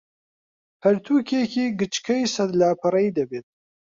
پەرتووکێکی 0.81 1.65
گچکەی 1.79 2.31
سەد 2.35 2.51
لاپەڕەیی 2.59 3.15
دەبێت 3.17 3.47